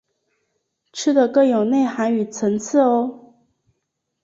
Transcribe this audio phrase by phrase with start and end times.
[0.91, 3.35] 吃的更有内涵与层次喔！